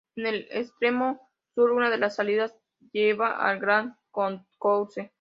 [0.15, 2.57] En el extremo sur, una de las salidas
[2.91, 5.09] lleva al Grand Concourse.